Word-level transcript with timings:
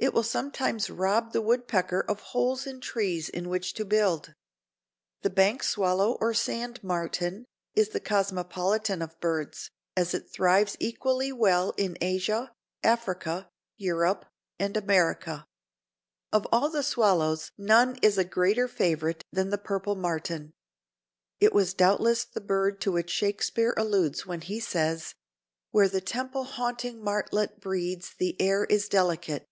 It 0.00 0.14
will 0.14 0.22
sometimes 0.22 0.90
rob 0.90 1.32
the 1.32 1.40
woodpecker 1.42 2.02
of 2.08 2.20
holes 2.20 2.68
in 2.68 2.80
trees 2.80 3.28
in 3.28 3.48
which 3.48 3.74
to 3.74 3.84
build. 3.84 4.32
The 5.22 5.28
bank 5.28 5.64
swallow 5.64 6.16
or 6.20 6.32
sand 6.34 6.84
martin 6.84 7.44
is 7.74 7.88
the 7.88 7.98
cosmopolitan 7.98 9.02
of 9.02 9.18
birds, 9.18 9.72
as 9.96 10.14
it 10.14 10.30
thrives 10.30 10.76
equally 10.78 11.32
well 11.32 11.74
in 11.76 11.98
Asia, 12.00 12.52
Africa, 12.84 13.48
Europe 13.76 14.24
and 14.56 14.76
America. 14.76 15.44
Of 16.32 16.46
all 16.52 16.70
the 16.70 16.84
swallows 16.84 17.50
none 17.58 17.96
is 18.00 18.16
a 18.18 18.24
greater 18.24 18.68
favorite 18.68 19.24
than 19.32 19.50
the 19.50 19.58
purple 19.58 19.96
martin. 19.96 20.52
It 21.40 21.52
was 21.52 21.74
doubtless 21.74 22.24
the 22.24 22.40
bird 22.40 22.80
to 22.82 22.92
which 22.92 23.10
Shakespeare 23.10 23.74
alludes 23.76 24.24
when 24.24 24.42
he 24.42 24.60
says, 24.60 25.16
"Where 25.72 25.88
the 25.88 26.00
temple 26.00 26.44
haunting 26.44 27.02
martlet 27.02 27.60
breeds 27.60 28.14
the 28.16 28.40
air 28.40 28.62
is 28.64 28.88
delicate." 28.88 29.44